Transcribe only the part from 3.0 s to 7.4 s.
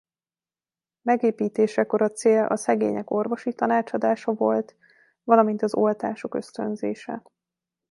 orvosi tanácsadása volt valamint az oltások ösztönzése.